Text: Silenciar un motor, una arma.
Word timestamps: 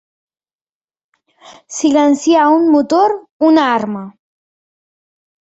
Silenciar 1.75 2.47
un 2.55 2.65
motor, 2.77 3.15
una 3.51 3.69
arma. 3.75 4.05